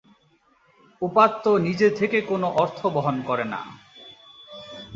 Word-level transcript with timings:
উপাত্ত 1.01 1.43
নিজে 1.57 1.87
থেকে 1.89 2.17
কোনো 2.21 2.47
অর্থ 2.55 2.79
বহন 2.87 3.15
করে 3.21 3.45
না। 3.45 3.61